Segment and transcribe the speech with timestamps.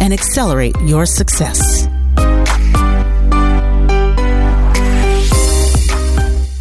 [0.00, 1.88] and accelerate your success.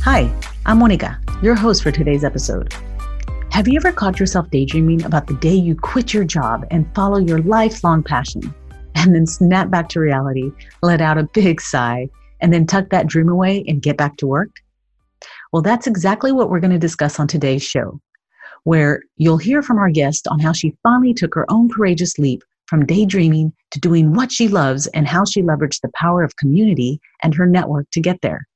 [0.03, 0.33] Hi,
[0.65, 2.73] I'm Monica, your host for today's episode.
[3.51, 7.17] Have you ever caught yourself daydreaming about the day you quit your job and follow
[7.17, 8.53] your lifelong passion,
[8.95, 13.07] and then snap back to reality, let out a big sigh, and then tuck that
[13.07, 14.51] dream away and get back to work?
[15.51, 17.99] Well, that's exactly what we're going to discuss on today's show,
[18.63, 22.43] where you'll hear from our guest on how she finally took her own courageous leap
[22.67, 26.99] from daydreaming to doing what she loves and how she leveraged the power of community
[27.23, 28.47] and her network to get there.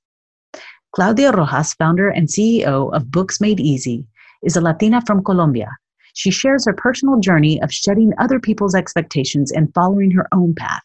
[0.94, 4.05] Claudia Rojas, founder and CEO of Books Made Easy,
[4.44, 5.69] is a Latina from Colombia.
[6.13, 10.83] She shares her personal journey of shedding other people's expectations and following her own path.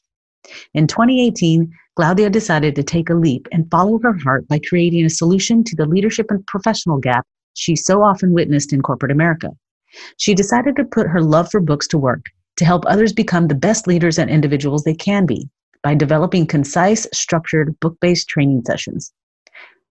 [0.75, 5.11] In 2018, Claudia decided to take a leap and follow her heart by creating a
[5.11, 9.51] solution to the leadership and professional gap she so often witnessed in corporate America.
[10.19, 12.27] She decided to put her love for books to work
[12.57, 15.49] to help others become the best leaders and individuals they can be
[15.83, 19.13] by developing concise, structured, book based training sessions.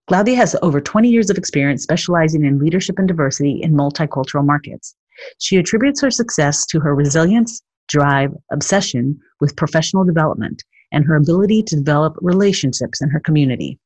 [0.07, 4.95] Claudia has over 20 years of experience specializing in leadership and diversity in multicultural markets.
[5.39, 11.63] She attributes her success to her resilience, drive, obsession with professional development, and her ability
[11.63, 13.79] to develop relationships in her community.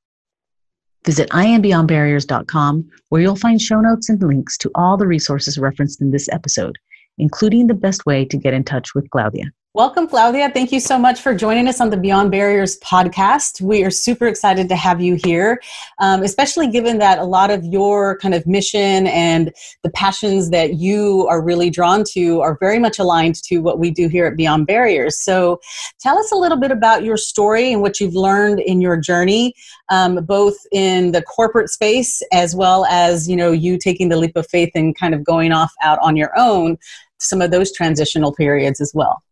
[1.06, 6.12] Visit iambeyondbarriers.com where you'll find show notes and links to all the resources referenced in
[6.12, 6.78] this episode,
[7.20, 9.52] including the best way to get in touch with Claudia.
[9.76, 10.50] Welcome, Claudia.
[10.50, 13.62] Thank you so much for joining us on the Beyond Barriers podcast.
[13.62, 15.62] We are super excited to have you here,
[16.00, 20.78] um, especially given that a lot of your kind of mission and the passions that
[20.78, 24.36] you are really drawn to are very much aligned to what we do here at
[24.36, 25.24] Beyond Barriers.
[25.24, 25.62] So,
[26.00, 29.54] tell us a little bit about your story and what you've learned in your journey,
[29.90, 34.36] um, both in the corporate space as well as you know you taking the leap
[34.36, 36.80] of faith and kind of going off out on your own.
[37.20, 39.24] Some of those transitional periods as well.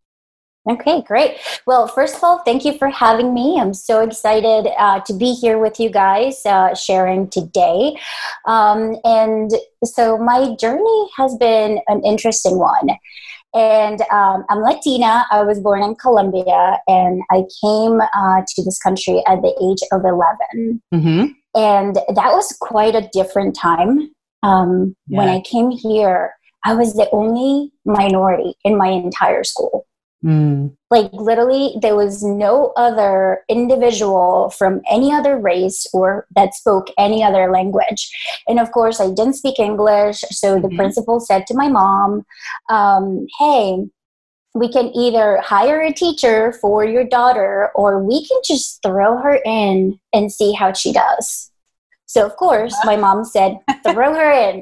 [0.69, 1.37] Okay, great.
[1.65, 3.57] Well, first of all, thank you for having me.
[3.57, 7.95] I'm so excited uh, to be here with you guys uh, sharing today.
[8.45, 9.49] Um, and
[9.85, 12.89] so, my journey has been an interesting one.
[13.53, 15.25] And um, I'm Latina.
[15.31, 19.87] I was born in Colombia and I came uh, to this country at the age
[19.91, 20.81] of 11.
[20.93, 21.25] Mm-hmm.
[21.55, 24.11] And that was quite a different time.
[24.43, 25.17] Um, yeah.
[25.17, 26.33] When I came here,
[26.67, 29.87] I was the only minority in my entire school.
[30.21, 30.75] Mm.
[30.91, 37.23] Like literally, there was no other individual from any other race or that spoke any
[37.23, 38.11] other language.
[38.49, 40.25] And of course, I didn't speak English.
[40.31, 40.67] So mm-hmm.
[40.67, 42.25] the principal said to my mom,
[42.67, 43.85] um, "Hey,
[44.53, 49.39] we can either hire a teacher for your daughter, or we can just throw her
[49.45, 51.49] in and see how she does."
[52.07, 52.85] So of course, uh-huh.
[52.85, 54.61] my mom said, "Throw her in;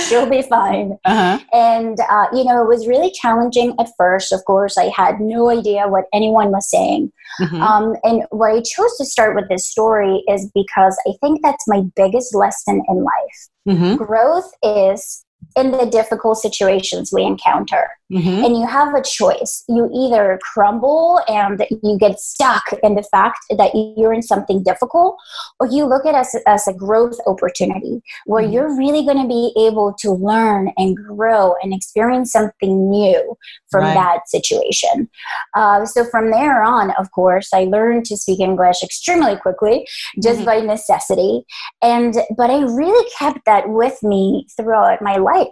[0.08, 1.38] she'll be fine." Uh-huh.
[1.52, 4.32] And uh, you know, it was really challenging at first.
[4.32, 7.12] Of course, I had no idea what anyone was saying.
[7.40, 7.62] Mm-hmm.
[7.62, 11.68] Um, and why I chose to start with this story is because I think that's
[11.68, 13.48] my biggest lesson in life.
[13.68, 13.96] Mm-hmm.
[13.96, 15.24] Growth is
[15.56, 17.88] in the difficult situations we encounter.
[18.10, 18.44] Mm-hmm.
[18.44, 19.64] And you have a choice.
[19.68, 25.18] You either crumble and you get stuck in the fact that you're in something difficult,
[25.60, 28.52] or you look at it as, as a growth opportunity where mm-hmm.
[28.52, 33.36] you're really going to be able to learn and grow and experience something new
[33.70, 33.94] from right.
[33.94, 35.10] that situation.
[35.54, 39.86] Uh, so from there on, of course, I learned to speak English extremely quickly
[40.22, 40.46] just mm-hmm.
[40.46, 41.44] by necessity.
[41.82, 45.46] And but I really kept that with me throughout my life.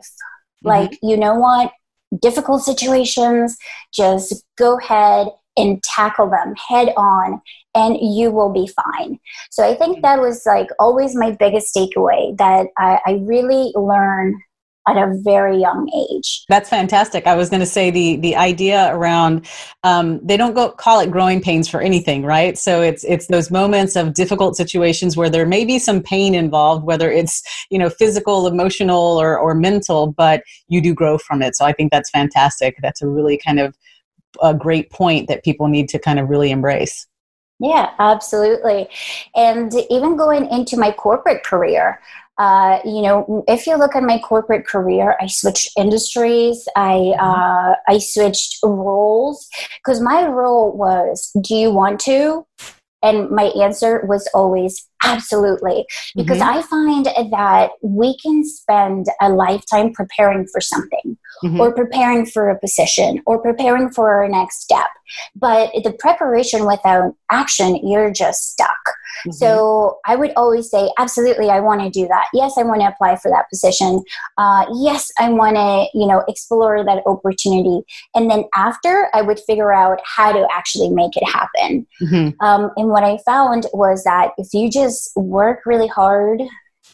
[0.64, 0.68] Mm-hmm.
[0.68, 1.70] Like, you know what?
[2.20, 3.56] Difficult situations,
[3.92, 7.40] just go ahead and tackle them head on
[7.74, 9.18] and you will be fine.
[9.50, 10.02] So I think mm-hmm.
[10.02, 14.34] that was like always my biggest takeaway that I, I really learned
[14.88, 16.44] at a very young age.
[16.48, 17.26] That's fantastic.
[17.26, 19.46] I was going to say the the idea around
[19.82, 22.56] um, they don't go call it growing pains for anything, right?
[22.56, 26.84] So it's it's those moments of difficult situations where there may be some pain involved,
[26.84, 31.56] whether it's you know physical, emotional, or or mental, but you do grow from it.
[31.56, 32.76] So I think that's fantastic.
[32.82, 33.76] That's a really kind of
[34.42, 37.06] a great point that people need to kind of really embrace.
[37.58, 38.88] Yeah, absolutely.
[39.34, 42.00] And even going into my corporate career,
[42.38, 46.68] uh, you know, if you look at my corporate career, I switched industries.
[46.76, 47.20] I mm-hmm.
[47.20, 49.48] uh, I switched roles
[49.78, 52.46] because my role was: Do you want to?
[53.02, 55.86] And my answer was always absolutely.
[56.16, 56.58] Because mm-hmm.
[56.58, 61.60] I find that we can spend a lifetime preparing for something, mm-hmm.
[61.60, 64.86] or preparing for a position, or preparing for our next step.
[65.34, 68.76] But the preparation without action, you're just stuck.
[69.20, 69.32] Mm-hmm.
[69.32, 72.26] So I would always say, absolutely, I want to do that.
[72.34, 74.02] Yes, I want to apply for that position.
[74.36, 77.82] Uh, yes, I want to, you know, explore that opportunity.
[78.14, 81.86] And then after, I would figure out how to actually make it happen.
[82.02, 82.44] Mm-hmm.
[82.44, 86.42] Um, and what I found was that if you just work really hard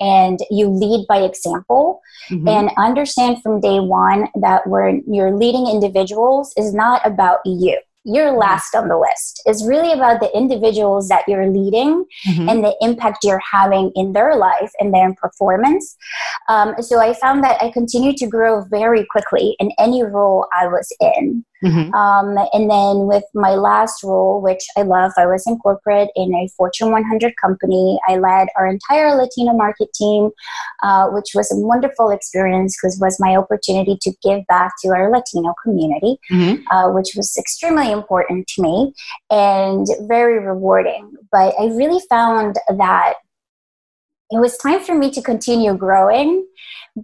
[0.03, 2.49] and you lead by example mm-hmm.
[2.49, 8.31] and understand from day one that when you're leading individuals is not about you you're
[8.31, 8.39] mm-hmm.
[8.39, 9.43] last on the list.
[9.47, 12.49] It's really about the individuals that you're leading mm-hmm.
[12.49, 15.97] and the impact you're having in their life and their performance.
[16.49, 20.67] Um, so I found that I continued to grow very quickly in any role I
[20.67, 21.45] was in.
[21.63, 21.95] Mm-hmm.
[21.95, 26.35] Um, and then with my last role, which I love, I was in corporate in
[26.35, 27.99] a Fortune 100 company.
[28.09, 30.31] I led our entire Latino market team,
[30.83, 35.11] uh, which was a wonderful experience because was my opportunity to give back to our
[35.11, 36.67] Latino community, mm-hmm.
[36.71, 38.93] uh, which was extremely important to me
[39.31, 41.13] and very rewarding.
[41.31, 43.15] But I really found that
[44.31, 46.47] it was time for me to continue growing,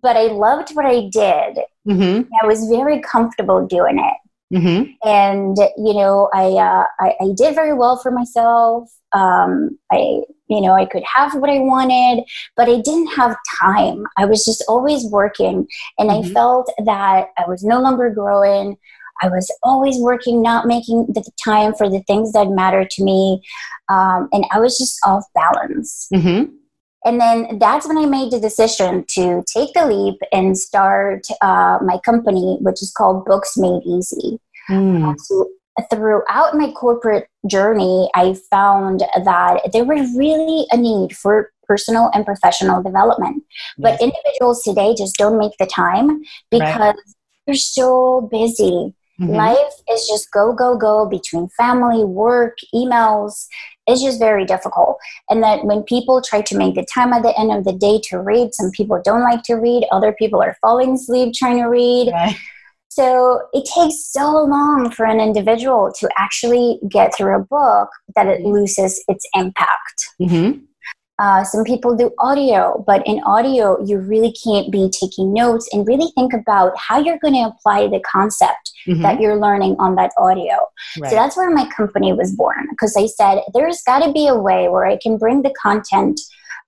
[0.03, 1.59] but I loved what I did.
[1.87, 2.23] Mm-hmm.
[2.43, 4.28] I was very comfortable doing it.
[4.53, 4.93] Mm-hmm.
[5.07, 8.91] And you know, I, uh, I, I did very well for myself.
[9.13, 12.25] Um, I you know I could have what I wanted,
[12.57, 14.05] but I didn't have time.
[14.17, 15.67] I was just always working,
[15.99, 16.31] and mm-hmm.
[16.31, 18.77] I felt that I was no longer growing.
[19.21, 23.43] I was always working, not making the time for the things that matter to me,
[23.91, 26.09] um, and I was just off balance.
[26.15, 26.55] Mm-hmm.
[27.05, 31.79] And then that's when I made the decision to take the leap and start uh,
[31.83, 34.41] my company, which is called Books Made Easy.
[34.69, 35.15] Mm.
[35.19, 35.49] so
[35.91, 42.25] throughout my corporate journey, I found that there was really a need for personal and
[42.25, 43.45] professional development.
[43.77, 44.03] But yes.
[44.03, 46.97] individuals today just don't make the time because right.
[47.47, 48.95] they're so busy.
[49.21, 49.35] Mm-hmm.
[49.35, 53.47] Life is just go, go, go between family, work, emails.
[53.89, 54.99] It's just very difficult.
[55.31, 58.01] And that when people try to make the time at the end of the day
[58.05, 61.67] to read, some people don't like to read, other people are falling asleep trying to
[61.67, 62.11] read.
[62.13, 62.37] Right.
[62.91, 68.27] So it takes so long for an individual to actually get through a book that
[68.27, 70.09] it loses its impact.
[70.21, 70.65] Mm-hmm.
[71.19, 75.87] Uh, some people do audio, but in audio, you really can't be taking notes and
[75.87, 79.03] really think about how you're going to apply the concept mm-hmm.
[79.03, 80.55] that you're learning on that audio.
[81.01, 81.11] Right.
[81.11, 84.37] So that's where my company was born because I said there's got to be a
[84.37, 86.21] way where I can bring the content.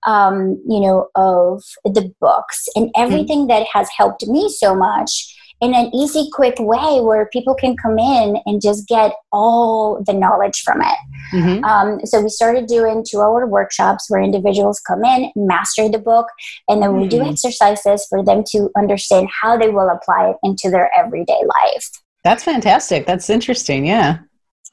[0.07, 3.03] Um, you know, of the books and mm-hmm.
[3.03, 3.49] everything mm-hmm.
[3.49, 7.99] that has helped me so much in an easy, quick way where people can come
[7.99, 10.97] in and just get all the knowledge from it.
[11.33, 11.63] Mm-hmm.
[11.63, 16.27] Um, so we started doing two hour workshops where individuals come in, master the book,
[16.67, 17.01] and then mm-hmm.
[17.01, 17.29] we do mm-hmm.
[17.29, 21.89] exercises for them to understand how they will apply it into their everyday life.
[22.23, 23.05] That's fantastic.
[23.05, 23.85] That's interesting.
[23.85, 24.19] Yeah.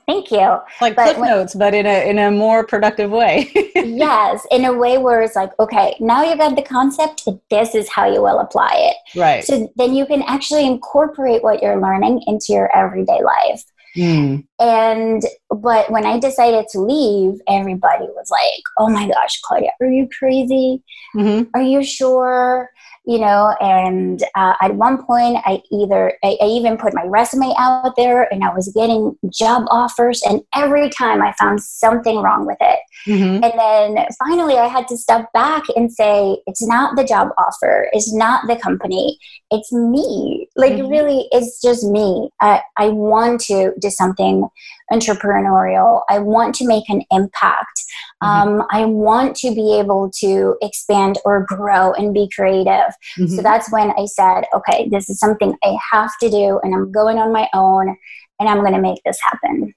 [0.09, 0.59] Thank you.
[0.81, 3.51] Like but cliff when, notes, but in a in a more productive way.
[3.75, 7.29] yes, in a way where it's like, okay, now you've got the concept.
[7.51, 9.19] This is how you will apply it.
[9.19, 9.45] Right.
[9.45, 13.63] So then you can actually incorporate what you're learning into your everyday life.
[13.95, 14.48] Mm.
[14.61, 19.91] And but when I decided to leave, everybody was like, "Oh my gosh, Claudia, are
[19.91, 20.83] you crazy?
[21.15, 21.51] Mm-hmm.
[21.55, 22.71] Are you sure?"
[23.09, 27.55] you know and uh, at one point i either I, I, even put my resume
[27.59, 32.47] out there and i was getting job offers and every time i found something wrong
[32.47, 33.43] with it mm-hmm.
[33.43, 37.89] and then finally i had to step back and say it's not the job offer
[37.93, 39.19] it's not the company
[39.51, 40.91] it's me like mm-hmm.
[40.91, 44.48] really it's just me I, I want to do something
[44.93, 46.03] entrepreneurial.
[46.09, 47.83] I want to make an impact.
[48.23, 48.49] Mm-hmm.
[48.49, 52.93] Um, I want to be able to expand or grow and be creative.
[53.19, 53.27] Mm-hmm.
[53.27, 56.91] So that's when I said, okay, this is something I have to do, and I'm
[56.91, 57.97] going on my own,
[58.41, 59.75] and I'm going to make this happen.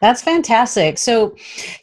[0.00, 0.98] That's fantastic.
[0.98, 1.36] So,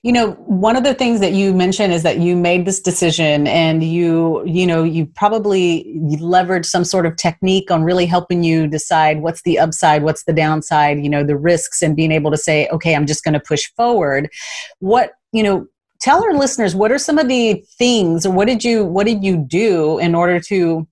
[0.03, 3.47] you know, one of the things that you mentioned is that you made this decision
[3.47, 8.67] and you, you know, you probably leveraged some sort of technique on really helping you
[8.67, 12.37] decide what's the upside, what's the downside, you know, the risks and being able to
[12.37, 14.29] say, okay, I'm just going to push forward.
[14.79, 15.67] What, you know,
[16.01, 19.23] tell our listeners what are some of the things or what did you what did
[19.23, 20.87] you do in order to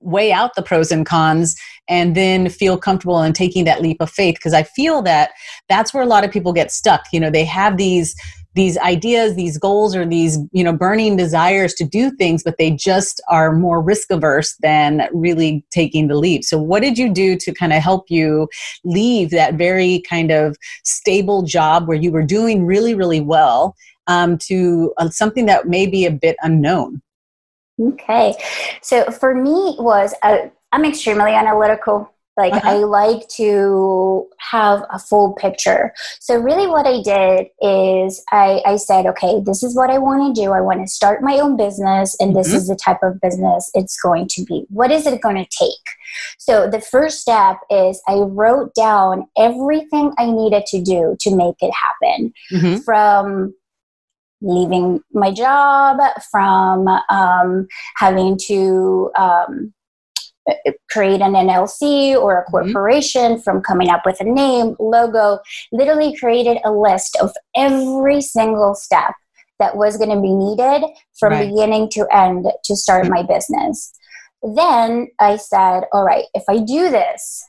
[0.00, 1.56] weigh out the pros and cons
[1.88, 4.36] and then feel comfortable in taking that leap of faith.
[4.36, 5.30] Because i feel that
[5.68, 7.04] that's where a lot of people get stuck.
[7.12, 8.14] You know they have these
[8.54, 12.70] these ideas these goals or these you know burning desires to do things but they
[12.72, 16.44] just are more risk averse than really taking the leap.
[16.44, 18.48] So what did you do to kind of help you
[18.84, 23.76] leave that very kind of stable job where you were doing really really well
[24.06, 27.02] um, to uh, something that may be a bit unknown
[27.80, 28.34] okay
[28.82, 30.38] so for me was uh,
[30.72, 32.70] i'm extremely analytical like uh-huh.
[32.70, 35.92] I like to have a full picture.
[36.20, 40.34] So really what I did is I, I said, okay, this is what I want
[40.34, 40.52] to do.
[40.52, 42.56] I want to start my own business and this mm-hmm.
[42.56, 44.64] is the type of business it's going to be.
[44.68, 45.84] What is it going to take?
[46.38, 51.56] So the first step is I wrote down everything I needed to do to make
[51.60, 52.76] it happen mm-hmm.
[52.78, 53.52] from
[54.40, 55.98] leaving my job,
[56.30, 57.66] from um,
[57.96, 59.72] having to um,
[60.90, 62.50] create an LLC or a mm-hmm.
[62.50, 63.42] corporation mm-hmm.
[63.42, 65.38] from coming up with a name, logo,
[65.72, 69.14] literally created a list of every single step
[69.58, 70.86] that was going to be needed
[71.18, 71.48] from right.
[71.48, 73.92] beginning to end to start my business.
[74.42, 77.44] Then I said, all right, if I do this,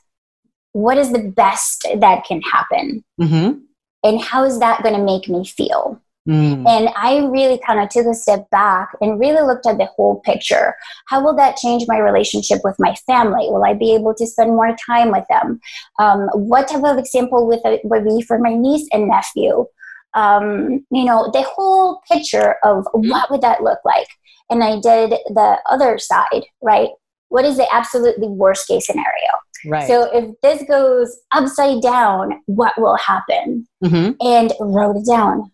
[0.72, 3.04] what is the best that can happen?
[3.20, 3.60] Mm-hmm.
[4.02, 6.00] And how is that going to make me feel?
[6.30, 6.64] Mm.
[6.68, 10.20] And I really kind of took a step back and really looked at the whole
[10.20, 10.76] picture.
[11.06, 13.48] How will that change my relationship with my family?
[13.48, 15.60] Will I be able to spend more time with them?
[15.98, 19.66] Um, what type of example would, would be for my niece and nephew?
[20.14, 24.08] Um, you know, the whole picture of what would that look like?
[24.50, 26.90] And I did the other side, right?
[27.28, 29.30] What is the absolutely worst case scenario?
[29.66, 29.86] Right.
[29.86, 33.66] So if this goes upside down, what will happen?
[33.84, 34.12] Mm-hmm.
[34.20, 35.50] And wrote it down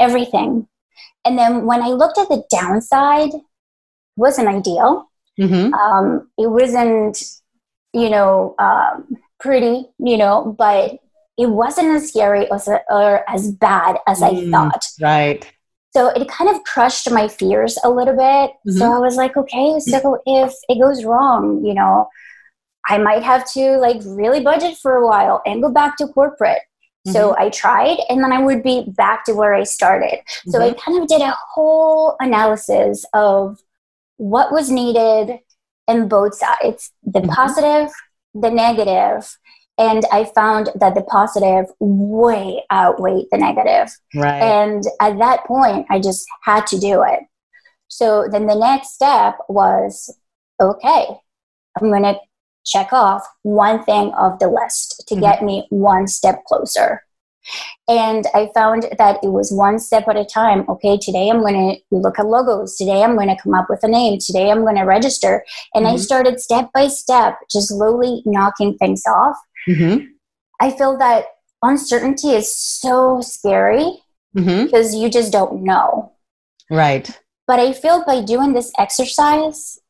[0.00, 0.66] everything.
[1.24, 3.30] And then when I looked at the downside,
[4.16, 5.10] wasn't ideal.
[5.38, 5.72] Mm-hmm.
[5.74, 7.22] Um, it wasn't,
[7.92, 10.98] you know, um, pretty, you know, but
[11.38, 14.84] it wasn't as scary as, or as bad as mm, I thought.
[15.00, 15.52] Right.
[15.92, 18.20] So it kind of crushed my fears a little bit.
[18.20, 18.78] Mm-hmm.
[18.78, 22.08] So I was like, okay, so if it goes wrong, you know,
[22.88, 26.60] I might have to like really budget for a while and go back to corporate.
[27.06, 27.12] Mm-hmm.
[27.12, 30.18] So I tried and then I would be back to where I started.
[30.18, 30.50] Mm-hmm.
[30.50, 30.78] So I mm-hmm.
[30.78, 33.58] kind of did a whole analysis of
[34.16, 35.38] what was needed
[35.88, 37.30] in both sides the mm-hmm.
[37.30, 37.90] positive,
[38.34, 39.36] the negative,
[39.78, 43.90] and I found that the positive way outweighed the negative.
[44.14, 44.42] Right.
[44.42, 47.20] And at that point, I just had to do it.
[47.88, 50.14] So then the next step was
[50.60, 51.06] okay,
[51.80, 52.18] I'm going to
[52.70, 55.22] check off one thing of the list to mm-hmm.
[55.22, 57.02] get me one step closer.
[57.88, 60.64] And I found that it was one step at a time.
[60.68, 62.76] Okay, today I'm going to look at logos.
[62.76, 64.18] Today I'm going to come up with a name.
[64.20, 65.44] Today I'm going to register.
[65.74, 65.94] And mm-hmm.
[65.94, 69.36] I started step by step, just slowly knocking things off.
[69.68, 70.04] Mm-hmm.
[70.60, 71.24] I feel that
[71.62, 74.02] uncertainty is so scary
[74.36, 74.64] mm-hmm.
[74.66, 76.12] because you just don't know.
[76.70, 77.10] Right.
[77.46, 79.80] But I feel by doing this exercise,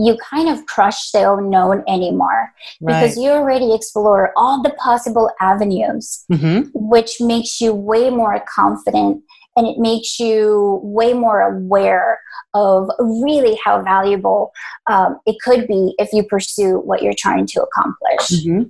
[0.00, 3.00] you kind of crush the unknown anymore right.
[3.02, 6.68] because you already explore all the possible avenues, mm-hmm.
[6.72, 9.22] which makes you way more confident
[9.56, 12.18] and it makes you way more aware
[12.54, 14.52] of really how valuable
[14.88, 18.44] um, it could be if you pursue what you're trying to accomplish.
[18.44, 18.62] Mm-hmm.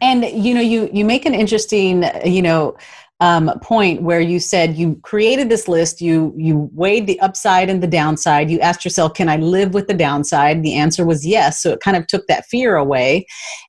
[0.00, 2.76] And you know, you you make an interesting, you know,
[3.22, 7.80] um, point where you said you created this list you you weighed the upside and
[7.80, 8.50] the downside.
[8.50, 10.64] You asked yourself can i live with the downside?
[10.64, 11.62] The answer was yes.
[11.62, 13.24] So it kind of took that fear away.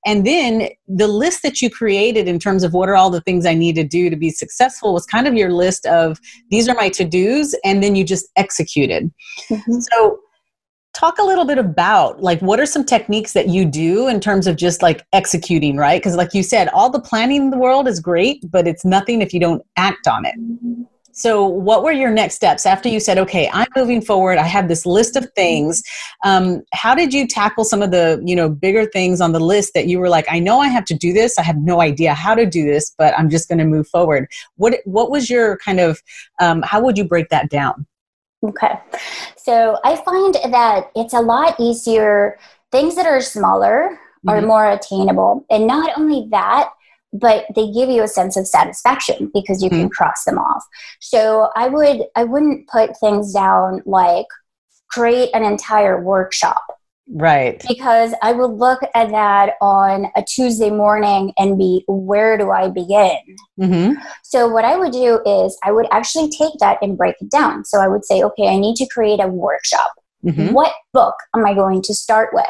[0.08, 3.46] And then the list that you created in terms of what are all the things
[3.46, 6.20] i need to do to be successful was kind of your list of
[6.50, 9.12] these are my to-dos and then you just executed.
[9.52, 9.80] Mm-hmm.
[9.80, 10.20] so
[10.94, 14.46] talk a little bit about like what are some techniques that you do in terms
[14.46, 16.00] of just like executing right?
[16.00, 19.22] Because like you said all the planning in the world is great but it's nothing
[19.22, 20.36] if you don't act on it.
[21.16, 24.38] So what were your next steps after you said okay i'm moving forward.
[24.38, 25.82] I have this list of things.
[26.24, 29.74] Um, how did you tackle some of the you know bigger things on the list
[29.74, 31.40] that you were like i know i have to do this.
[31.40, 34.28] I have no idea how to do this but i'm just going to move forward.
[34.58, 36.00] What what was your kind of
[36.40, 37.88] um, how would you break that down
[38.44, 38.80] Okay.
[39.38, 42.38] So I find that it's a lot easier.
[42.72, 44.30] Things that are smaller mm-hmm.
[44.30, 45.46] are more attainable.
[45.50, 46.70] And not only that,
[47.14, 49.82] but they give you a sense of satisfaction because you mm-hmm.
[49.82, 50.64] can cross them off.
[51.00, 54.26] So I would I wouldn't put things down like
[54.90, 56.64] create an entire workshop
[57.08, 57.64] Right.
[57.68, 62.70] Because I would look at that on a Tuesday morning and be, where do I
[62.70, 63.18] begin?
[63.60, 64.02] Mm-hmm.
[64.24, 67.66] So, what I would do is I would actually take that and break it down.
[67.66, 69.92] So, I would say, okay, I need to create a workshop.
[70.26, 70.54] Mm-hmm.
[70.54, 72.46] What book am I going to start with?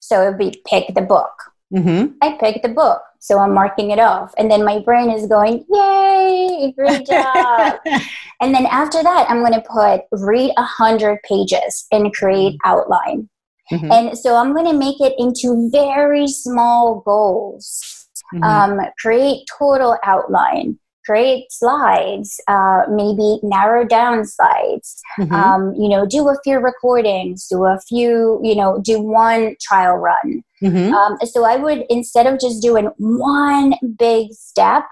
[0.00, 1.32] So, it would be pick the book.
[1.74, 2.12] Mm-hmm.
[2.22, 4.34] I picked the book, so I'm marking it off.
[4.36, 7.78] And then my brain is going, Yay, great job.
[8.40, 12.70] and then after that, I'm going to put read 100 pages and create mm-hmm.
[12.70, 13.28] outline.
[13.72, 13.92] Mm-hmm.
[13.92, 18.08] And so I'm going to make it into very small goals.
[18.34, 18.42] Mm-hmm.
[18.42, 25.32] Um, create total outline create slides, uh, maybe narrow down slides, mm-hmm.
[25.32, 29.96] um, you know, do a few recordings, do a few, you know, do one trial
[29.96, 30.42] run.
[30.60, 30.92] Mm-hmm.
[30.92, 34.84] Um, so I would, instead of just doing one big step,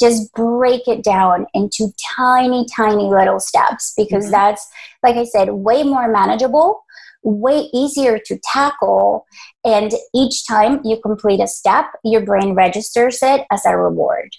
[0.00, 4.32] just break it down into tiny, tiny little steps because mm-hmm.
[4.32, 4.66] that's,
[5.02, 6.82] like I said, way more manageable,
[7.22, 9.26] way easier to tackle.
[9.64, 14.30] And each time you complete a step, your brain registers it as a reward.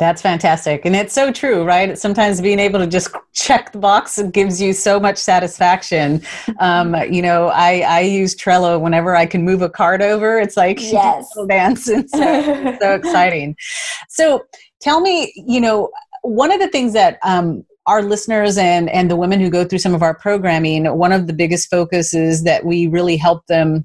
[0.00, 0.86] That's fantastic.
[0.86, 1.96] And it's so true, right?
[1.96, 6.22] Sometimes being able to just check the box gives you so much satisfaction.
[6.58, 10.38] Um, you know, I, I use Trello whenever I can move a card over.
[10.38, 11.26] It's like yes.
[11.48, 11.88] dance.
[11.88, 13.56] And so, so exciting.
[14.08, 14.44] So
[14.82, 15.90] tell me, you know,
[16.22, 19.80] one of the things that um, our listeners and, and the women who go through
[19.80, 23.84] some of our programming, one of the biggest focuses that we really help them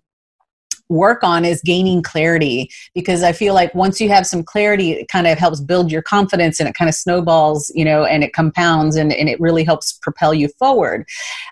[0.90, 2.70] work on is gaining clarity.
[2.94, 6.04] Because I feel like once you have some clarity, it kind of helps build your
[6.04, 9.64] confidence and it kind of snowballs, you know, and it compounds and, and it really
[9.64, 11.08] helps propel you forward.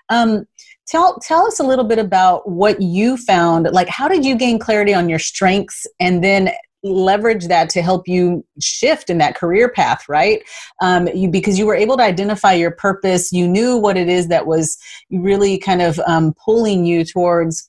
[0.08, 0.44] Um,
[0.86, 3.68] tell tell us a little bit about what you found.
[3.72, 5.88] Like how did you gain clarity on your strengths?
[5.98, 6.52] And then
[6.84, 10.42] leverage that to help you shift in that career path right?
[10.80, 14.28] Um, you, because you were able to identify your purpose you knew what it is
[14.28, 14.78] that was
[15.10, 17.68] really kind of um, pulling you towards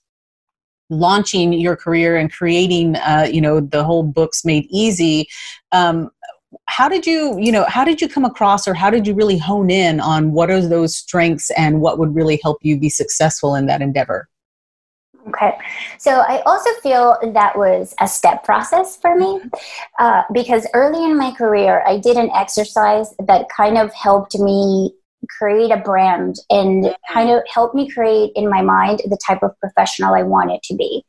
[0.89, 5.27] launching your career and creating uh, you know the whole books made easy.
[5.72, 6.10] Um,
[6.67, 9.38] how did you you know how did you come across or how did you really
[9.38, 13.55] hone in on what are those strengths and what would really help you be successful
[13.55, 14.29] in that endeavor
[15.36, 15.58] Okay,
[15.98, 19.42] so I also feel that was a step process for me
[20.00, 24.94] uh, because early in my career, I did an exercise that kind of helped me
[25.30, 29.60] create a brand and kind of help me create in my mind the type of
[29.60, 31.04] professional I wanted to be.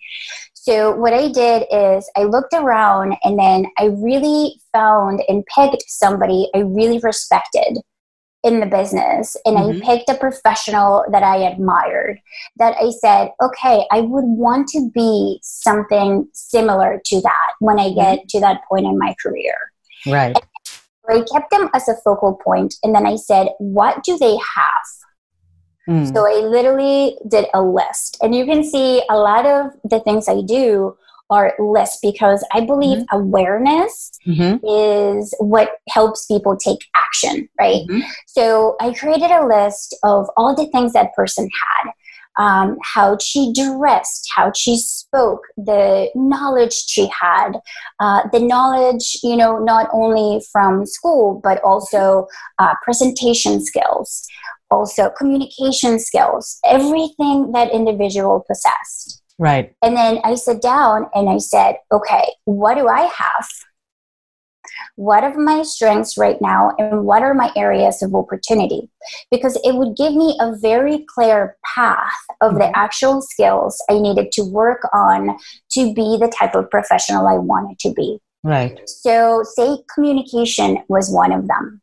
[0.54, 5.84] So, what I did is I looked around and then I really found and picked
[5.86, 7.78] somebody I really respected
[8.46, 9.82] in the business and mm-hmm.
[9.82, 12.20] I picked a professional that I admired
[12.58, 17.88] that I said, okay, I would want to be something similar to that when I
[17.92, 18.26] get mm-hmm.
[18.28, 19.56] to that point in my career.
[20.06, 20.36] Right.
[21.08, 24.36] And I kept them as a focal point, and then I said, What do they
[24.36, 24.86] have?
[25.88, 26.12] Mm.
[26.12, 28.18] So I literally did a list.
[28.20, 30.96] And you can see a lot of the things I do
[31.30, 33.16] are lists because I believe mm-hmm.
[33.16, 34.64] awareness mm-hmm.
[34.64, 37.82] is what helps people take action, right?
[37.88, 38.00] Mm-hmm.
[38.26, 41.92] So I created a list of all the things that person had
[42.38, 47.52] um, how she dressed, how she spoke, the knowledge she had,
[48.00, 52.26] uh, the knowledge, you know, not only from school, but also
[52.58, 54.26] uh, presentation skills,
[54.70, 59.22] also communication skills, everything that individual possessed.
[59.38, 59.74] Right.
[59.82, 63.48] And then I sat down and I said, okay, what do I have?
[64.96, 68.90] what are my strengths right now and what are my areas of opportunity
[69.30, 72.58] because it would give me a very clear path of mm-hmm.
[72.58, 75.36] the actual skills i needed to work on
[75.70, 81.10] to be the type of professional i wanted to be right so say communication was
[81.10, 81.80] one of them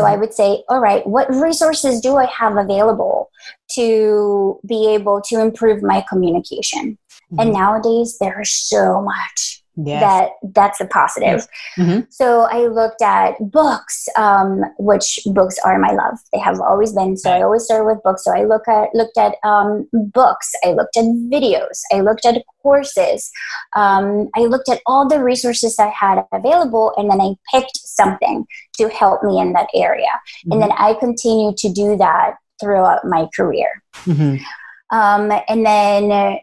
[0.00, 0.06] so.
[0.06, 3.30] I would say, all right, what resources do I have available
[3.72, 6.98] to be able to improve my communication?
[7.32, 7.40] Mm-hmm.
[7.40, 10.00] And nowadays, there's so much yes.
[10.00, 11.46] that that's a positive.
[11.78, 12.00] Mm-hmm.
[12.10, 16.18] So I looked at books, um, which books are my love.
[16.32, 17.16] They have always been.
[17.16, 18.24] So I always start with books.
[18.24, 20.52] So I look at looked at um, books.
[20.64, 21.80] I looked at videos.
[21.92, 23.30] I looked at courses.
[23.74, 28.46] Um, I looked at all the resources I had available, and then I picked something
[28.78, 30.06] to help me in that area.
[30.06, 30.52] Mm-hmm.
[30.52, 33.82] And then I continued to do that throughout my career.
[34.04, 34.42] Mm-hmm.
[34.90, 36.38] Um, and then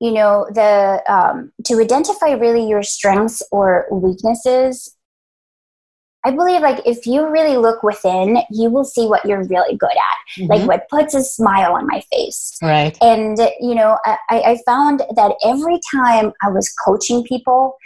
[0.00, 4.94] you know the um, to identify really your strengths or weaknesses
[6.24, 9.90] i believe like if you really look within you will see what you're really good
[9.90, 10.50] at mm-hmm.
[10.50, 15.00] like what puts a smile on my face right and you know I, I found
[15.00, 17.76] that every time i was coaching people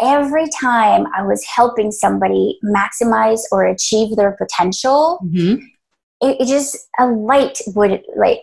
[0.00, 5.64] every time i was helping somebody maximize or achieve their potential mm-hmm.
[6.20, 8.42] it, it just a light would like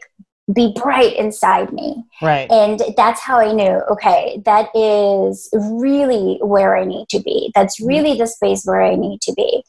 [0.54, 2.04] be bright inside me.
[2.22, 2.50] Right.
[2.52, 7.52] And that's how I knew, okay, that is really where I need to be.
[7.56, 7.88] That's mm-hmm.
[7.88, 9.64] really the space where I need to be.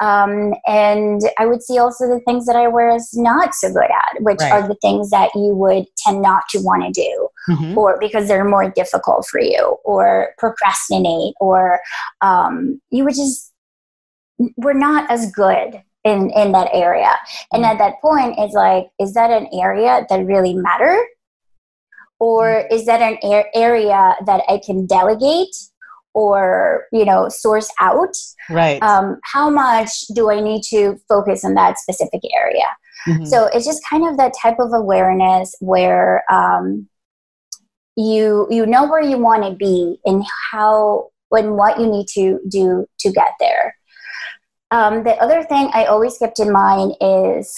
[0.00, 4.22] Um, and I would see also the things that I was not so good at,
[4.22, 4.52] which right.
[4.52, 7.76] are the things that you would tend not to want to do, mm-hmm.
[7.76, 11.80] or because they're more difficult for you, or procrastinate, or
[12.20, 13.52] um, you would just,
[14.56, 17.14] we're not as good in in that area.
[17.52, 20.96] And at that point it's like is that an area that really matter?
[22.18, 22.74] Or mm-hmm.
[22.74, 23.18] is that an
[23.54, 25.54] area that i can delegate
[26.14, 28.16] or you know source out?
[28.50, 28.82] Right.
[28.82, 32.66] Um, how much do i need to focus on that specific area?
[33.08, 33.24] Mm-hmm.
[33.24, 36.88] so it's just kind of that type of awareness where um,
[37.96, 42.38] you you know where you want to be and how and what you need to
[42.48, 43.74] do to get there
[44.72, 47.54] um, the other thing I always kept in mind is,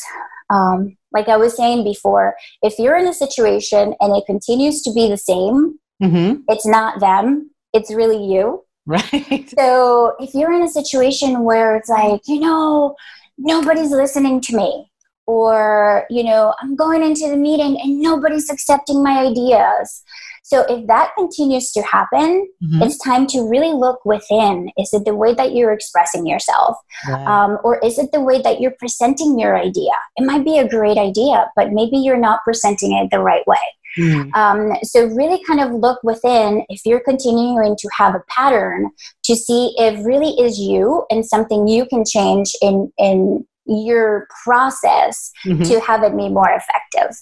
[0.50, 4.92] um, like I was saying before, if you're in a situation and it continues to
[4.92, 6.40] be the same, mm-hmm.
[6.48, 8.64] it's not them, it's really you.
[8.84, 9.48] Right.
[9.56, 12.96] So if you're in a situation where it's like, you know,
[13.38, 14.90] nobody's listening to me,
[15.26, 20.02] or, you know, I'm going into the meeting and nobody's accepting my ideas,
[20.44, 22.82] so if that continues to happen, mm-hmm.
[22.82, 24.70] it's time to really look within.
[24.76, 26.76] Is it the way that you're expressing yourself?
[27.08, 27.26] Right.
[27.26, 29.92] Um, or is it the way that you're presenting your idea?
[30.16, 33.56] It might be a great idea, but maybe you're not presenting it the right way.
[33.96, 34.34] Mm.
[34.34, 38.90] Um, so really kind of look within if you're continuing to have a pattern
[39.24, 45.30] to see if really is you and something you can change in in your process
[45.44, 45.62] mm-hmm.
[45.64, 47.16] to have it be more effective.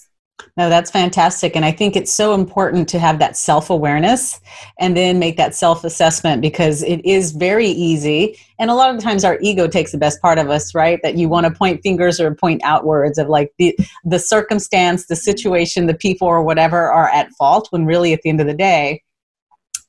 [0.57, 1.55] No, that's fantastic.
[1.55, 4.39] And I think it's so important to have that self awareness
[4.79, 8.37] and then make that self assessment because it is very easy.
[8.59, 10.99] And a lot of times our ego takes the best part of us, right?
[11.01, 15.15] That you want to point fingers or point outwards of like the, the circumstance, the
[15.15, 18.53] situation, the people, or whatever are at fault when really at the end of the
[18.53, 19.01] day,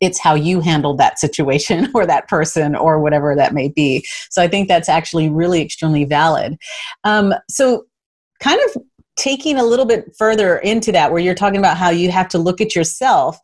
[0.05, 4.05] it's how you handled that situation or that person or whatever that may be.
[4.31, 6.57] So I think that's actually really extremely valid.
[7.05, 7.87] Um, so,
[8.41, 8.83] kind of
[9.17, 12.39] taking a little bit further into that where you're talking about how you have to
[12.39, 13.39] look at yourself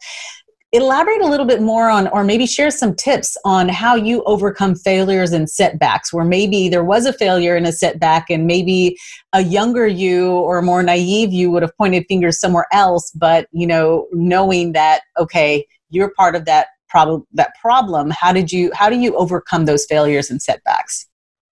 [0.72, 4.76] elaborate a little bit more on or maybe share some tips on how you overcome
[4.76, 8.96] failures and setbacks where maybe there was a failure and a setback and maybe
[9.32, 13.66] a younger you or more naive you would have pointed fingers somewhere else but you
[13.66, 18.88] know knowing that okay you're part of that problem that problem how did you how
[18.88, 21.06] do you overcome those failures and setbacks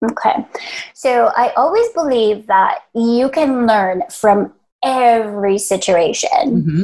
[0.04, 0.46] Okay.
[0.94, 4.52] So I always believe that you can learn from
[4.84, 6.62] every situation.
[6.62, 6.82] Mm-hmm.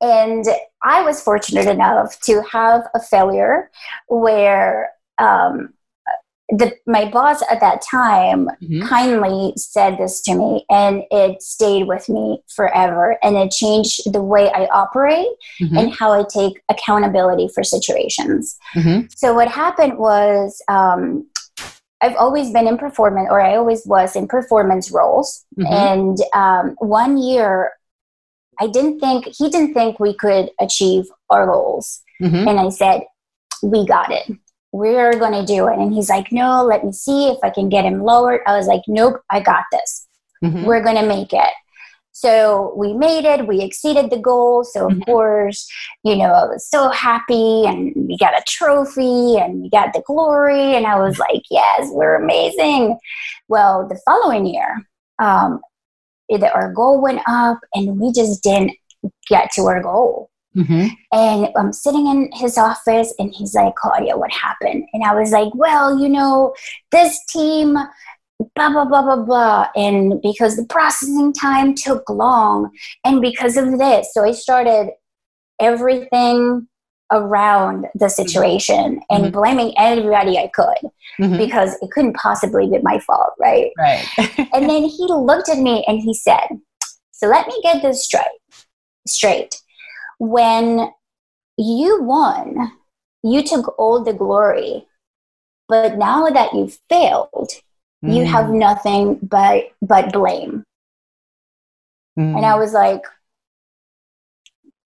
[0.00, 0.44] And
[0.82, 3.70] I was fortunate enough to have a failure
[4.06, 5.74] where um,
[6.50, 8.86] the, my boss at that time mm-hmm.
[8.86, 13.18] kindly said this to me, and it stayed with me forever.
[13.22, 15.28] And it changed the way I operate
[15.60, 15.76] mm-hmm.
[15.76, 18.58] and how I take accountability for situations.
[18.74, 19.06] Mm-hmm.
[19.14, 21.26] So, what happened was um,
[22.00, 25.44] I've always been in performance, or I always was in performance roles.
[25.58, 25.72] Mm-hmm.
[25.72, 27.72] And um, one year,
[28.60, 32.02] I didn't think, he didn't think we could achieve our goals.
[32.22, 32.48] Mm-hmm.
[32.48, 33.02] And I said,
[33.62, 34.32] We got it.
[34.72, 35.78] We're going to do it.
[35.78, 38.40] And he's like, No, let me see if I can get him lowered.
[38.46, 40.06] I was like, Nope, I got this.
[40.44, 40.64] Mm-hmm.
[40.64, 41.54] We're going to make it.
[42.12, 44.64] So we made it, we exceeded the goal.
[44.64, 45.02] So, of mm-hmm.
[45.02, 45.70] course,
[46.02, 50.02] you know, I was so happy and we got a trophy and we got the
[50.04, 50.74] glory.
[50.74, 52.98] And I was like, yes, we're amazing.
[53.46, 54.84] Well, the following year,
[55.20, 55.60] um,
[56.28, 58.72] our goal went up and we just didn't
[59.28, 60.28] get to our goal.
[60.58, 60.88] Mm-hmm.
[61.12, 64.84] And I'm sitting in his office and he's like, Claudia, what happened?
[64.92, 66.54] And I was like, well, you know,
[66.90, 67.78] this team
[68.54, 72.70] blah blah blah blah blah and because the processing time took long
[73.04, 74.90] and because of this so i started
[75.60, 76.68] everything
[77.10, 78.08] around the mm-hmm.
[78.08, 79.32] situation and mm-hmm.
[79.32, 80.88] blaming everybody i could
[81.20, 81.36] mm-hmm.
[81.36, 84.06] because it couldn't possibly be my fault right right
[84.54, 86.46] and then he looked at me and he said
[87.10, 88.22] so let me get this straight
[89.04, 89.56] straight
[90.18, 90.90] when
[91.56, 92.72] you won
[93.22, 94.86] you took all the glory
[95.68, 97.50] but now that you've failed
[98.04, 98.14] mm.
[98.14, 98.58] you have mm.
[98.58, 100.64] nothing but but blame
[102.18, 102.36] mm.
[102.36, 103.02] and i was like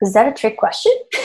[0.01, 0.93] is that a trick question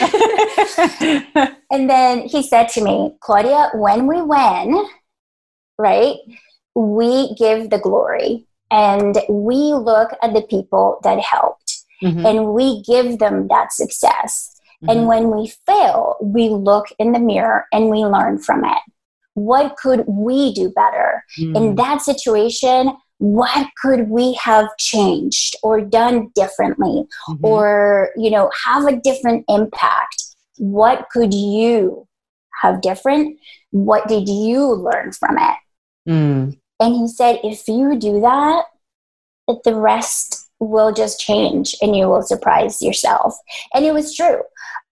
[1.70, 4.86] and then he said to me claudia when we win
[5.78, 6.16] right
[6.74, 11.67] we give the glory and we look at the people that helped
[12.02, 12.26] mm-hmm.
[12.26, 14.90] and we give them that success mm-hmm.
[14.90, 18.82] and when we fail we look in the mirror and we learn from it
[19.34, 21.56] what could we do better mm.
[21.56, 27.44] in that situation what could we have changed or done differently mm-hmm.
[27.44, 30.24] or you know have a different impact
[30.56, 32.06] what could you
[32.62, 33.38] have different
[33.70, 35.56] what did you learn from it
[36.08, 36.58] mm.
[36.80, 38.64] and he said if you do that
[39.64, 43.34] the rest will just change and you will surprise yourself
[43.74, 44.40] and it was true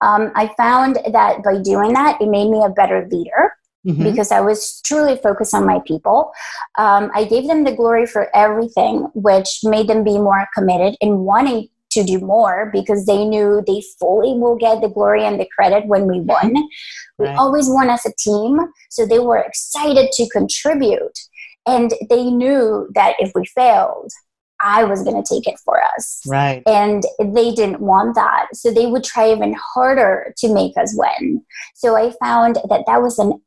[0.00, 3.52] um, i found that by doing that it made me a better leader
[3.86, 4.02] mm-hmm.
[4.02, 6.32] because I was truly focused on my people.
[6.78, 11.20] Um, I gave them the glory for everything, which made them be more committed in
[11.20, 15.48] wanting to do more because they knew they fully will get the glory and the
[15.56, 16.52] credit when we won.
[17.18, 17.30] Right.
[17.30, 18.58] We always won as a team,
[18.90, 21.18] so they were excited to contribute.
[21.66, 24.12] And they knew that if we failed,
[24.60, 26.22] I was going to take it for us.
[26.26, 26.62] Right.
[26.66, 28.48] And they didn't want that.
[28.54, 31.44] So they would try even harder to make us win.
[31.74, 33.40] So I found that that was an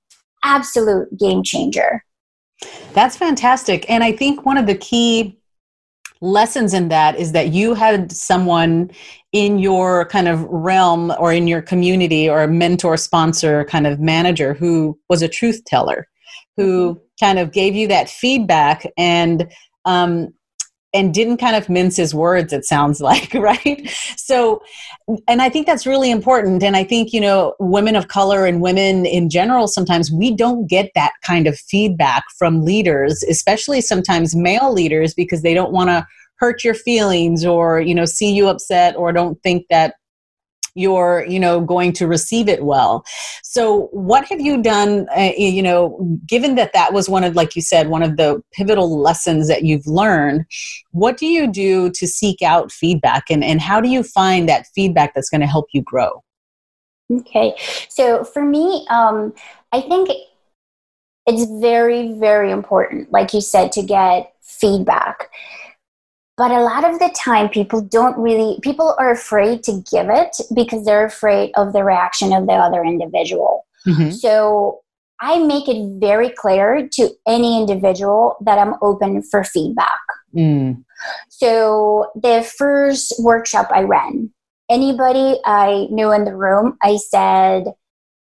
[0.43, 2.03] absolute game changer.
[2.93, 3.89] That's fantastic.
[3.89, 5.37] And I think one of the key
[6.21, 8.91] lessons in that is that you had someone
[9.31, 13.99] in your kind of realm or in your community or a mentor sponsor kind of
[13.99, 16.07] manager who was a truth teller
[16.57, 17.25] who mm-hmm.
[17.25, 19.49] kind of gave you that feedback and
[19.85, 20.33] um,
[20.93, 23.89] and didn't kind of mince his words it sounds like right?
[24.17, 24.62] So
[25.28, 28.62] and i think that's really important and i think you know women of color and
[28.62, 34.36] women in general sometimes we don't get that kind of feedback from leaders especially sometimes
[34.36, 38.47] male leaders because they don't want to hurt your feelings or you know see you
[38.47, 39.95] upset or don't think that
[40.79, 43.03] you're you know going to receive it well.
[43.43, 47.55] So what have you done uh, you know given that that was one of like
[47.55, 50.45] you said one of the pivotal lessons that you've learned
[50.91, 53.29] what do you do to seek out feedback?
[53.29, 56.23] And, and how do you find that feedback that's going to help you grow?
[57.11, 57.55] Okay.
[57.89, 59.33] So for me um,
[59.71, 60.09] i think
[61.27, 65.29] it's very very important like you said to get feedback
[66.39, 70.38] but a lot of the time people don't really people are afraid to give it
[70.56, 74.10] because they're afraid of the reaction of the other individual mm-hmm.
[74.10, 74.80] so
[75.19, 79.99] i make it very clear to any individual that i'm open for feedback
[80.34, 80.82] mm.
[81.28, 84.32] so the first workshop i ran
[84.69, 87.65] anybody i knew in the room i said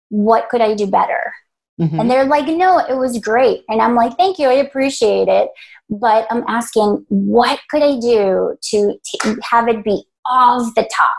[0.09, 1.33] what could i do better
[1.81, 2.01] Mm-hmm.
[2.01, 3.65] And they're like, no, it was great.
[3.69, 5.49] And I'm like, thank you, I appreciate it.
[5.92, 11.16] But I'm asking, what could I do to, to have it be off the top?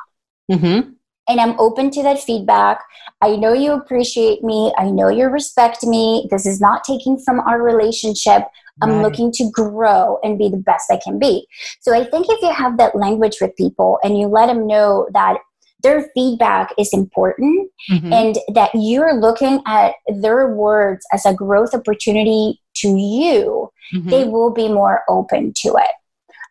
[0.52, 0.90] Mm-hmm.
[1.30, 2.84] And I'm open to that feedback.
[3.22, 4.74] I know you appreciate me.
[4.78, 6.28] I know you respect me.
[6.30, 8.44] This is not taking from our relationship.
[8.82, 9.04] I'm right.
[9.04, 11.48] looking to grow and be the best I can be.
[11.82, 15.08] So I think if you have that language with people and you let them know
[15.14, 15.38] that
[15.84, 18.12] their feedback is important mm-hmm.
[18.12, 24.10] and that you're looking at their words as a growth opportunity to you, mm-hmm.
[24.10, 25.92] they will be more open to it.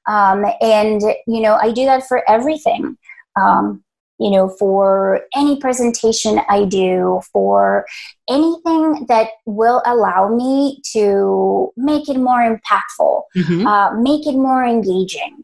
[0.07, 2.97] Um, and, you know, I do that for everything.
[3.41, 3.83] Um,
[4.19, 7.85] you know, for any presentation I do, for
[8.31, 13.67] anything that will allow me to make it more impactful, mm-hmm.
[13.67, 15.43] uh, make it more engaging,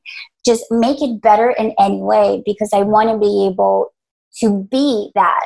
[0.49, 3.93] just make it better in any way because I want to be able
[4.41, 5.45] to be that.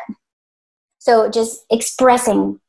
[0.99, 2.61] So just expressing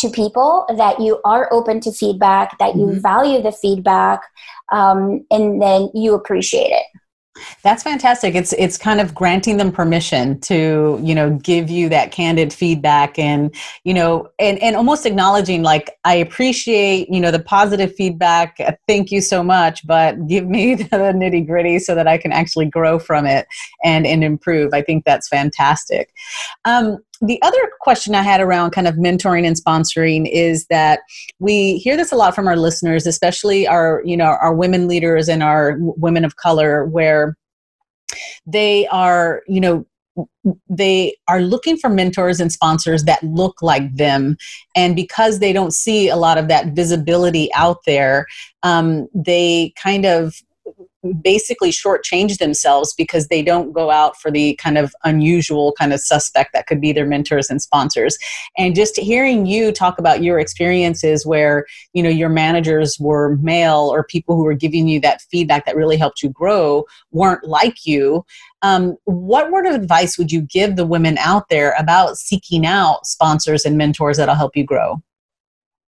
[0.00, 3.00] to people that you are open to feedback, that you mm-hmm.
[3.00, 4.20] value the feedback,
[4.70, 6.84] um, and then you appreciate it.
[7.62, 8.34] That's fantastic.
[8.34, 13.18] It's it's kind of granting them permission to, you know, give you that candid feedback
[13.18, 18.58] and, you know, and, and almost acknowledging like I appreciate, you know, the positive feedback.
[18.86, 22.66] Thank you so much, but give me the nitty gritty so that I can actually
[22.66, 23.46] grow from it
[23.84, 24.72] and and improve.
[24.72, 26.12] I think that's fantastic.
[26.64, 31.00] Um, the other question I had around kind of mentoring and sponsoring is that
[31.38, 35.28] we hear this a lot from our listeners, especially our, you know, our women leaders
[35.28, 37.36] and our women of color, where
[38.46, 39.86] they are, you know,
[40.70, 44.36] they are looking for mentors and sponsors that look like them.
[44.74, 48.26] And because they don't see a lot of that visibility out there
[48.62, 50.34] um, they kind of
[51.14, 56.00] basically shortchange themselves because they don't go out for the kind of unusual kind of
[56.00, 58.16] suspect that could be their mentors and sponsors.
[58.56, 63.90] And just hearing you talk about your experiences where, you know, your managers were male
[63.92, 67.86] or people who were giving you that feedback that really helped you grow weren't like
[67.86, 68.24] you.
[68.62, 73.06] Um, what word of advice would you give the women out there about seeking out
[73.06, 75.02] sponsors and mentors that'll help you grow?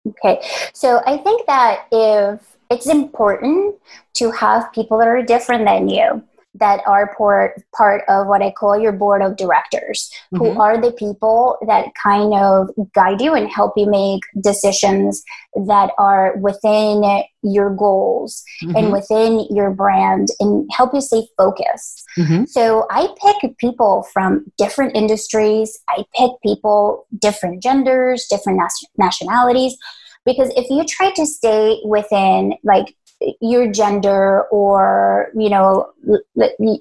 [0.07, 0.41] Okay,
[0.73, 3.75] so I think that if it's important
[4.15, 6.23] to have people that are different than you
[6.55, 10.37] that are part, part of what I call your board of directors, mm-hmm.
[10.43, 15.23] who are the people that kind of guide you and help you make decisions
[15.67, 18.75] that are within your goals mm-hmm.
[18.75, 22.03] and within your brand and help you stay focused.
[22.17, 22.45] Mm-hmm.
[22.45, 29.77] So I pick people from different industries, I pick people, different genders, different nas- nationalities.
[30.25, 32.95] Because if you try to stay within like
[33.41, 35.91] your gender or you know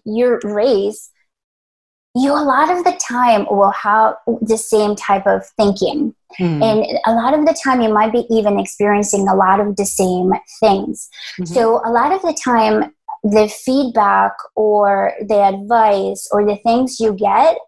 [0.05, 1.11] your race
[2.15, 6.63] you a lot of the time will have the same type of thinking mm.
[6.63, 9.85] and a lot of the time you might be even experiencing a lot of the
[9.85, 11.45] same things mm-hmm.
[11.45, 12.93] so a lot of the time
[13.25, 17.59] the feedback or the advice or the things you get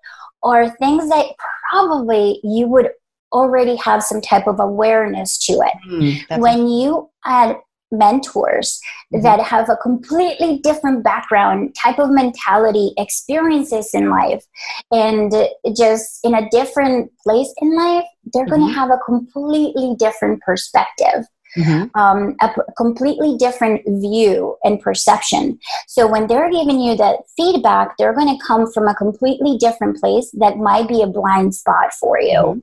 [0.42, 1.26] are things that
[1.70, 2.90] probably you would
[3.32, 5.72] already have some type of awareness to it.
[5.88, 7.56] Mm, when you add
[7.92, 8.80] mentors
[9.12, 9.22] mm-hmm.
[9.22, 14.44] that have a completely different background, type of mentality, experiences in life,
[14.90, 15.32] and
[15.76, 18.54] just in a different place in life, they're mm-hmm.
[18.54, 21.26] going to have a completely different perspective.
[21.56, 22.00] Mm-hmm.
[22.00, 25.58] Um, a p- completely different view and perception.
[25.88, 29.96] So when they're giving you that feedback, they're going to come from a completely different
[29.96, 32.62] place that might be a blind spot for you.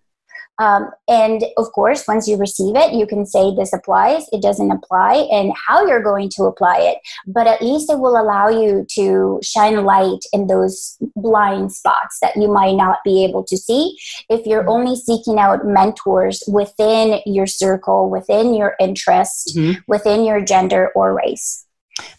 [0.60, 4.72] Um, and of course, once you receive it, you can say this applies, it doesn't
[4.72, 6.98] apply, and how you're going to apply it.
[7.28, 12.36] But at least it will allow you to shine light in those blind spots that
[12.36, 13.98] you might not be able to see
[14.30, 14.70] if you're mm-hmm.
[14.70, 19.80] only seeking out mentors within your circle, within your interest, mm-hmm.
[19.88, 21.67] within your gender or race.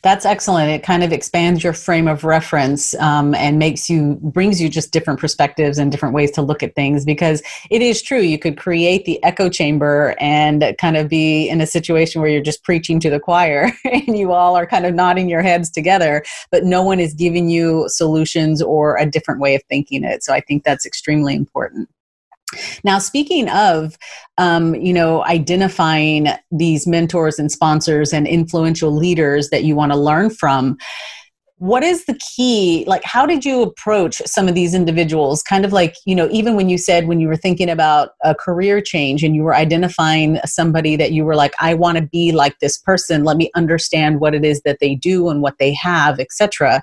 [0.02, 0.70] That's excellent.
[0.70, 4.92] It kind of expands your frame of reference um, and makes you brings you just
[4.92, 7.04] different perspectives and different ways to look at things.
[7.04, 11.60] Because it is true, you could create the echo chamber and kind of be in
[11.60, 14.94] a situation where you're just preaching to the choir, and you all are kind of
[14.94, 19.54] nodding your heads together, but no one is giving you solutions or a different way
[19.54, 20.22] of thinking it.
[20.22, 21.88] So I think that's extremely important.
[22.84, 23.96] Now, speaking of,
[24.38, 29.98] um, you know, identifying these mentors and sponsors and influential leaders that you want to
[29.98, 30.78] learn from,
[31.58, 35.42] what is the key like how did you approach some of these individuals?
[35.42, 38.34] Kind of like you know even when you said when you were thinking about a
[38.34, 42.32] career change and you were identifying somebody that you were like i want to be
[42.32, 43.24] like this person.
[43.24, 46.80] Let me understand what it is that they do and what they have etc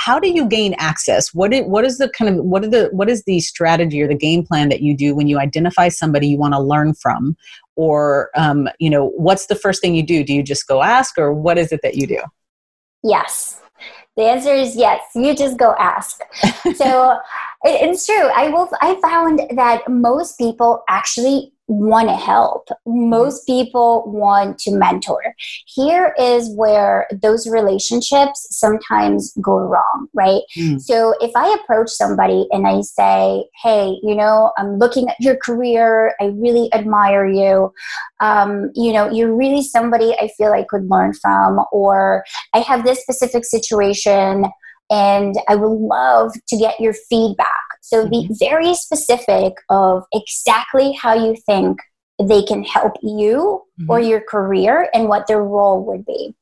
[0.00, 1.34] how do you gain access?
[1.34, 4.06] What is, what is the kind of what are the what is the strategy or
[4.06, 7.36] the game plan that you do when you identify somebody you want to learn from?
[7.74, 10.22] Or um, you know what's the first thing you do?
[10.22, 12.20] Do you just go ask or what is it that you do?
[13.02, 13.60] Yes
[14.18, 15.00] the answer is yes.
[15.14, 16.20] You just go ask.
[16.74, 17.16] So
[17.64, 18.28] it's true.
[18.42, 22.68] I will i found that most people actually want to help.
[22.86, 25.34] Most people want to mentor.
[25.66, 30.42] Here is where those relationships sometimes go wrong, right?
[30.56, 30.80] Mm.
[30.80, 35.36] So if I approach somebody and I say, hey, you know, I'm looking at your
[35.36, 37.72] career, I really admire you.
[38.20, 42.84] Um, you know, you're really somebody I feel I could learn from, or I have
[42.84, 44.46] this specific situation
[44.90, 47.48] and I would love to get your feedback.
[47.80, 48.10] So mm-hmm.
[48.10, 51.78] be very specific of exactly how you think
[52.20, 53.90] they can help you mm-hmm.
[53.90, 56.34] or your career and what their role would be.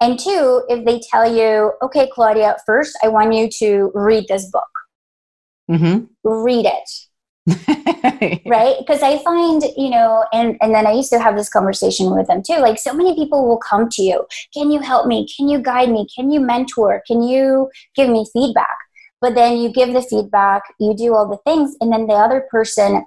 [0.00, 4.50] And two, if they tell you, okay, Claudia, first I want you to read this
[4.50, 4.64] book.
[5.70, 6.04] Mm-hmm.
[6.24, 6.90] Read it.
[8.46, 12.14] right because i find you know and and then i used to have this conversation
[12.14, 15.26] with them too like so many people will come to you can you help me
[15.36, 18.76] can you guide me can you mentor can you give me feedback
[19.22, 22.46] but then you give the feedback you do all the things and then the other
[22.50, 23.04] person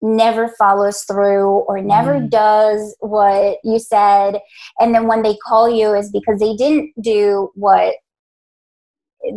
[0.00, 2.30] never follows through or never mm.
[2.30, 4.38] does what you said
[4.78, 7.94] and then when they call you is because they didn't do what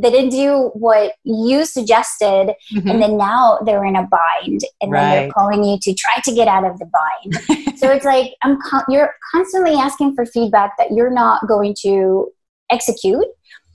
[0.01, 2.89] they didn't do what you suggested mm-hmm.
[2.89, 5.01] and then now they're in a bind and right.
[5.01, 8.33] then they're calling you to try to get out of the bind so it's like
[8.43, 12.29] i'm con- you're constantly asking for feedback that you're not going to
[12.69, 13.25] execute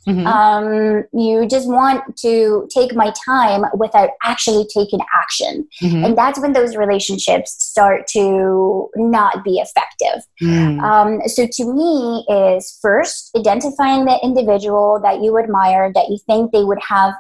[0.07, 0.27] Mm-hmm.
[0.27, 5.69] Um, you just want to take my time without actually taking action.
[5.83, 6.05] Mm-hmm.
[6.05, 10.25] And that's when those relationships start to not be effective.
[10.43, 10.81] Mm.
[10.83, 16.53] Um, so to me is first identifying the individual that you admire, that you think
[16.53, 17.15] they would have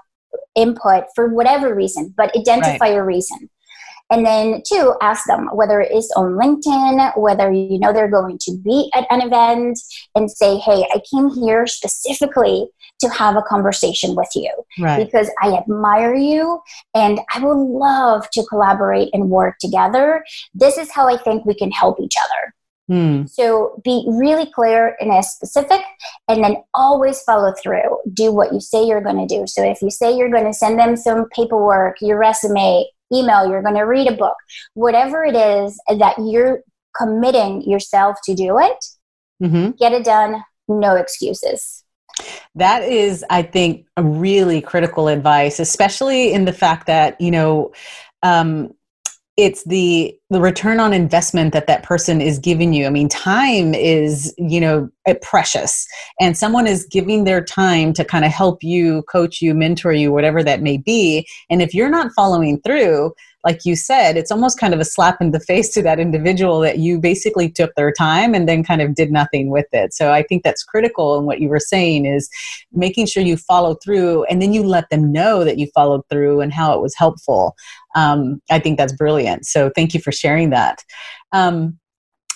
[0.54, 2.98] input for whatever reason, but identify right.
[2.98, 3.48] a reason.
[4.12, 8.56] And then two, ask them whether it's on LinkedIn, whether you know they're going to
[8.58, 9.78] be at an event
[10.14, 12.68] and say, hey, I came here specifically
[13.00, 15.02] to have a conversation with you right.
[15.02, 16.60] because I admire you
[16.94, 20.22] and I would love to collaborate and work together.
[20.52, 22.54] This is how I think we can help each other.
[22.90, 23.30] Mm.
[23.30, 25.80] So be really clear and as specific,
[26.28, 27.98] and then always follow through.
[28.12, 29.46] Do what you say you're going to do.
[29.46, 33.62] So if you say you're going to send them some paperwork, your resume, email, you're
[33.62, 34.36] going to read a book,
[34.74, 36.60] whatever it is that you're
[36.96, 38.84] committing yourself to do it,
[39.42, 39.70] mm-hmm.
[39.72, 41.84] get it done, no excuses.
[42.54, 47.72] That is, I think, a really critical advice, especially in the fact that, you know,
[48.22, 48.74] um,
[49.36, 53.74] it's the the return on investment that that person is giving you i mean time
[53.74, 54.88] is you know
[55.22, 55.86] precious
[56.20, 60.12] and someone is giving their time to kind of help you coach you mentor you
[60.12, 63.12] whatever that may be and if you're not following through
[63.44, 66.60] like you said, it's almost kind of a slap in the face to that individual
[66.60, 69.92] that you basically took their time and then kind of did nothing with it.
[69.92, 72.30] So I think that's critical and what you were saying is
[72.72, 76.40] making sure you follow through and then you let them know that you followed through
[76.40, 77.56] and how it was helpful.
[77.94, 79.46] Um, I think that's brilliant.
[79.46, 80.82] So thank you for sharing that.
[81.32, 81.78] Um,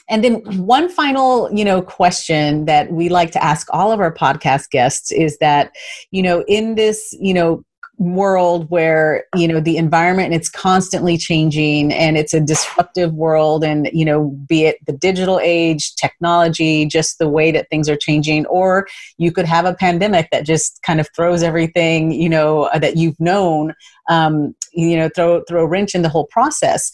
[0.09, 0.35] and then
[0.65, 5.11] one final, you know, question that we like to ask all of our podcast guests
[5.11, 5.73] is that,
[6.13, 7.65] you know, in this, you know,
[7.99, 13.89] world where you know the environment it's constantly changing and it's a disruptive world and
[13.93, 18.45] you know be it the digital age technology just the way that things are changing
[18.47, 18.87] or
[19.17, 22.97] you could have a pandemic that just kind of throws everything you know uh, that
[22.97, 23.73] you've known
[24.09, 26.91] um, you know throw throw a wrench in the whole process.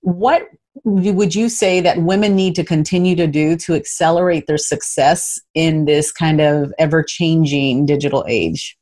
[0.00, 0.48] What
[0.84, 5.86] would you say that women need to continue to do to accelerate their success in
[5.86, 8.76] this kind of ever changing digital age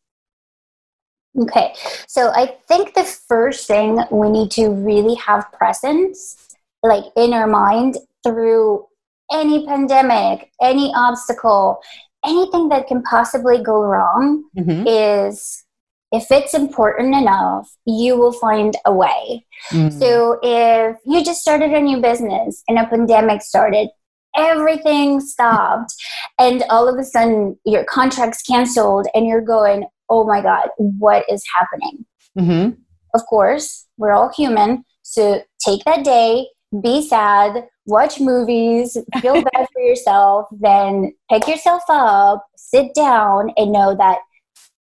[1.37, 1.75] Okay,
[2.07, 6.37] so I think the first thing we need to really have presence,
[6.83, 8.87] like in our mind, through
[9.33, 11.81] any pandemic, any obstacle,
[12.25, 14.87] anything that can possibly go wrong, mm-hmm.
[14.87, 15.65] is
[16.13, 19.45] if it's important enough, you will find a way.
[19.71, 19.99] Mm-hmm.
[19.99, 23.89] So if you just started a new business and a pandemic started,
[24.37, 25.93] everything stopped,
[26.39, 31.25] and all of a sudden your contract's canceled, and you're going, oh my God, what
[31.29, 32.05] is happening?
[32.39, 32.81] Mm-hmm.
[33.15, 34.85] Of course, we're all human.
[35.03, 36.49] So take that day,
[36.83, 43.73] be sad, watch movies, feel bad for yourself, then pick yourself up, sit down, and
[43.73, 44.19] know that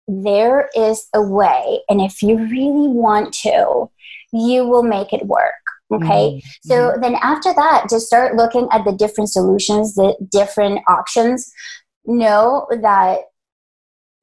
[0.07, 1.81] there is a way.
[1.89, 3.89] And if you really want to,
[4.31, 5.53] you will make it work.
[5.93, 6.05] Okay.
[6.05, 6.39] Mm-hmm.
[6.63, 7.01] So mm-hmm.
[7.01, 11.51] then after that, just start looking at the different solutions, the different options.
[12.05, 13.19] Know that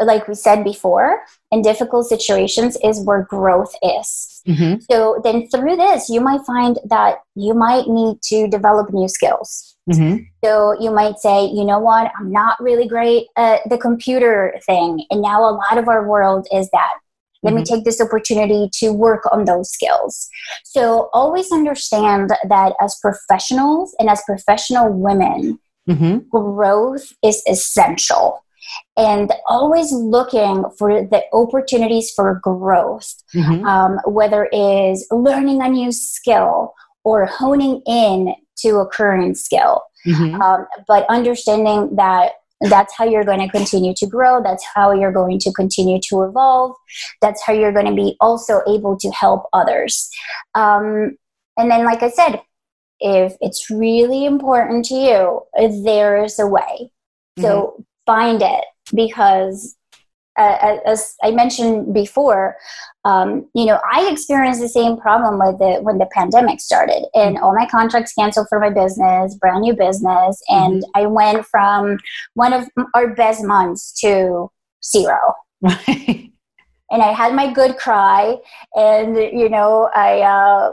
[0.01, 4.43] like we said before, in difficult situations is where growth is.
[4.47, 4.81] Mm-hmm.
[4.91, 9.77] So then through this, you might find that you might need to develop new skills.
[9.91, 10.25] Mm-hmm.
[10.45, 15.05] So you might say, you know what, I'm not really great at the computer thing.
[15.11, 16.93] And now a lot of our world is that.
[17.43, 17.59] Let mm-hmm.
[17.59, 20.29] me take this opportunity to work on those skills.
[20.65, 26.19] So always understand that as professionals and as professional women, mm-hmm.
[26.29, 28.45] growth is essential
[28.97, 33.65] and always looking for the opportunities for growth, mm-hmm.
[33.65, 39.83] um, whether it is learning a new skill or honing in to a current skill.
[40.07, 40.41] Mm-hmm.
[40.41, 45.13] Um, but understanding that that's how you're going to continue to grow, that's how you're
[45.13, 46.75] going to continue to evolve,
[47.23, 50.11] that's how you're going to be also able to help others.
[50.55, 51.17] Um,
[51.57, 52.43] and then, like I said,
[53.01, 55.41] if it's really important to you,
[55.85, 56.93] there is a way.
[57.39, 59.77] So mm-hmm find it because
[60.37, 62.57] uh, as I mentioned before,
[63.05, 67.39] um, you know, I experienced the same problem with the when the pandemic started, and
[67.39, 71.03] all my contracts canceled for my business, brand new business, and mm-hmm.
[71.03, 71.99] I went from
[72.35, 74.51] one of our best months to
[74.85, 75.21] zero.
[75.63, 78.37] and I had my good cry,
[78.75, 80.21] and you know, I.
[80.23, 80.73] Uh,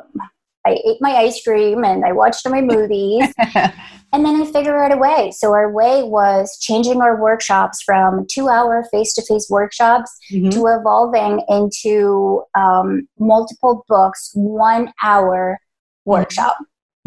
[0.65, 3.33] I ate my ice cream and I watched my movies.
[4.13, 5.31] and then I figured out a way.
[5.35, 10.49] So our way was changing our workshops from two hour face to face workshops mm-hmm.
[10.49, 15.59] to evolving into um, multiple books, one hour
[16.05, 16.57] workshop.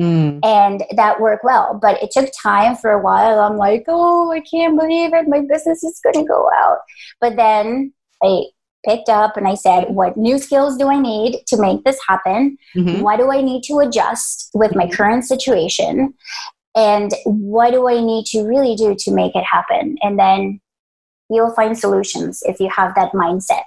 [0.01, 0.41] Mm.
[0.45, 1.79] And that worked well.
[1.81, 3.41] But it took time for a while.
[3.41, 5.29] I'm like, oh, I can't believe it.
[5.29, 6.79] My business is going to go out.
[7.21, 7.93] But then
[8.23, 8.45] I
[8.87, 12.57] picked up and I said, What new skills do I need to make this happen?
[12.75, 13.03] Mm-hmm.
[13.03, 14.95] What do I need to adjust with my mm-hmm.
[14.95, 16.15] current situation?
[16.77, 19.97] And what do I need to really do to make it happen?
[20.03, 20.61] And then
[21.29, 23.65] you'll find solutions if you have that mindset.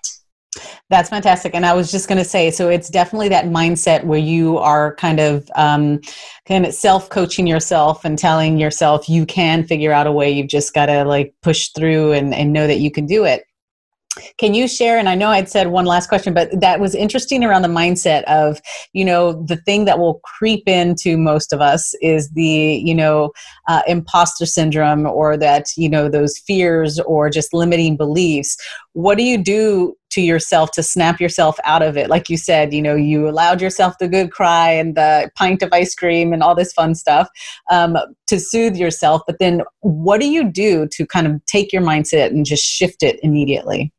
[0.90, 1.56] That's fantastic.
[1.56, 4.96] And I was just going to say, so it's definitely that mindset where you are
[4.96, 6.02] kind of, um,
[6.48, 10.30] kind of self coaching yourself and telling yourself you can figure out a way.
[10.30, 13.44] You've just got to like push through and, and know that you can do it.
[14.38, 15.00] Can you share?
[15.00, 18.24] And I know I'd said one last question, but that was interesting around the mindset
[18.26, 18.62] of,
[18.94, 23.32] you know, the thing that will creep into most of us is the, you know,
[23.68, 28.56] uh, imposter syndrome or that, you know, those fears or just limiting beliefs.
[28.92, 32.08] What do you do to yourself to snap yourself out of it?
[32.08, 35.74] Like you said, you know, you allowed yourself the good cry and the pint of
[35.74, 37.30] ice cream and all this fun stuff
[37.72, 37.98] um,
[38.28, 39.24] to soothe yourself.
[39.26, 43.02] But then what do you do to kind of take your mindset and just shift
[43.02, 43.92] it immediately?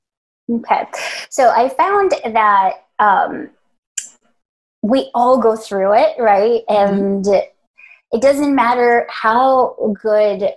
[0.51, 0.85] Okay.
[1.31, 3.51] So I found that um,
[4.83, 6.63] we all go through it, right?
[6.69, 6.95] Mm-hmm.
[6.95, 10.51] And it doesn't matter how good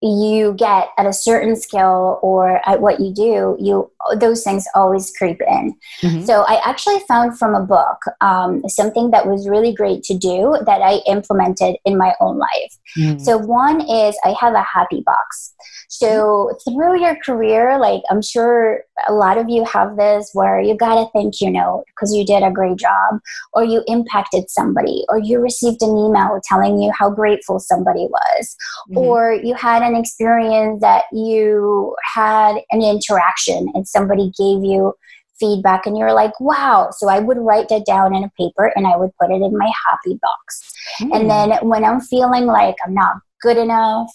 [0.00, 5.12] you get at a certain skill or at what you do you those things always
[5.16, 6.24] creep in mm-hmm.
[6.24, 10.56] so i actually found from a book um, something that was really great to do
[10.66, 13.18] that i implemented in my own life mm-hmm.
[13.18, 15.54] so one is i have a happy box
[15.88, 20.76] so through your career, like I'm sure a lot of you have this where you
[20.76, 23.20] got a thank you note because you did a great job,
[23.54, 28.56] or you impacted somebody, or you received an email telling you how grateful somebody was,
[28.90, 28.98] mm-hmm.
[28.98, 34.94] or you had an experience that you had an interaction and somebody gave you
[35.38, 38.86] feedback and you're like wow so i would write that down in a paper and
[38.86, 41.14] i would put it in my happy box mm.
[41.14, 44.10] and then when i'm feeling like i'm not good enough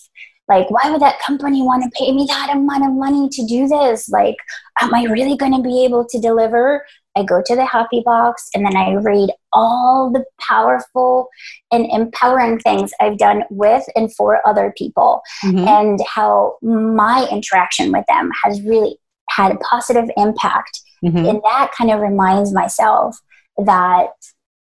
[0.49, 3.67] like why would that company want to pay me that amount of money to do
[3.67, 4.35] this like
[4.81, 8.49] am i really going to be able to deliver i go to the happy box
[8.53, 11.29] and then i read all the powerful
[11.71, 15.67] and empowering things i've done with and for other people mm-hmm.
[15.67, 18.97] and how my interaction with them has really
[19.35, 21.17] had a positive impact mm-hmm.
[21.17, 23.17] and that kind of reminds myself
[23.57, 24.07] that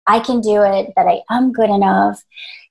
[0.07, 2.23] i can do it that i am good enough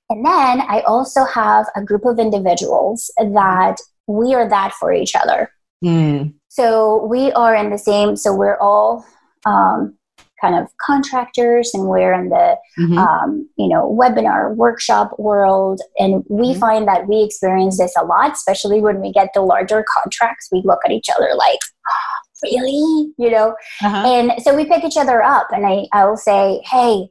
[0.08, 3.76] and then I also have a group of individuals that
[4.06, 5.50] we are that for each other.
[5.84, 6.34] Mm.
[6.48, 9.04] So we are in the same, so we're all
[9.44, 9.98] um,
[10.40, 12.98] kind of contractors and we're in the mm-hmm.
[12.98, 16.60] um, you know webinar workshop world and we mm-hmm.
[16.60, 20.62] find that we experience this a lot especially when we get the larger contracts we
[20.64, 21.58] look at each other like
[21.88, 24.06] oh, really you know uh-huh.
[24.06, 27.08] and so we pick each other up and I, I will say hey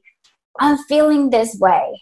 [0.59, 2.01] i'm feeling this way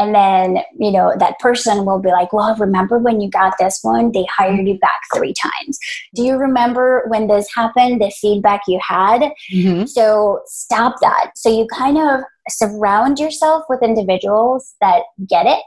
[0.00, 3.78] and then you know that person will be like well remember when you got this
[3.82, 4.10] one?
[4.12, 5.78] They hired you back three times.
[6.14, 9.32] Do you remember when this happened the feedback you had?
[9.52, 9.86] Mm-hmm.
[9.86, 11.32] so stop that.
[11.36, 15.60] So you kind of surround yourself with individuals that get it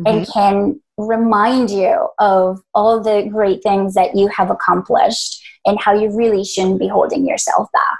[0.00, 0.06] mm-hmm.
[0.06, 5.92] and can remind you of all the great things that you have accomplished and how
[5.92, 7.98] you really shouldn't be holding yourself back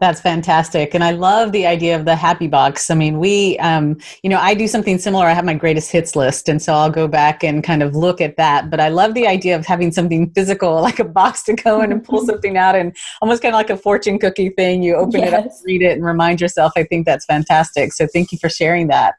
[0.00, 0.92] that's fantastic.
[0.92, 2.90] And I love the idea of the happy box.
[2.90, 5.26] I mean, we, um, you know, I do something similar.
[5.26, 6.48] I have my greatest hits list.
[6.48, 8.70] And so I'll go back and kind of look at that.
[8.70, 11.92] But I love the idea of having something physical, like a box to go in
[11.92, 14.82] and pull something out and almost kind of like a fortune cookie thing.
[14.82, 15.28] You open yes.
[15.28, 16.72] it up, read it, and remind yourself.
[16.76, 17.92] I think that's fantastic.
[17.92, 19.14] So thank you for sharing that.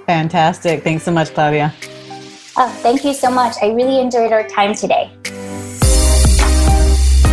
[0.06, 0.82] Fantastic.
[0.82, 1.72] Thanks so much, Claudia.
[2.56, 3.56] Oh, thank you so much.
[3.62, 5.12] I really enjoyed our time today.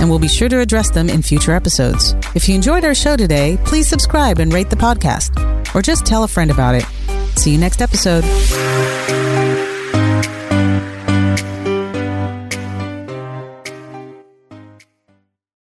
[0.00, 2.14] and we'll be sure to address them in future episodes.
[2.34, 6.24] If you enjoyed our show today, please subscribe and rate the podcast, or just tell
[6.24, 6.84] a friend about it.
[7.36, 8.24] See you next episode.